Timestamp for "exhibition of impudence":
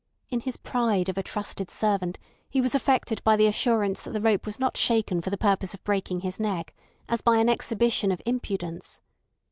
7.49-8.99